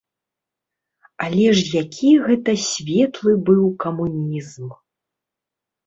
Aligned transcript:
Але 1.25 1.47
які 1.83 2.09
ж 2.17 2.25
гэта 2.27 2.51
светлы 2.65 3.31
быў 3.53 3.63
камунізм! 3.87 4.65